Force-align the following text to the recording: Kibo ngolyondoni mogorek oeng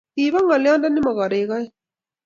Kibo 0.13 0.39
ngolyondoni 0.43 0.99
mogorek 1.05 1.49
oeng 1.55 1.71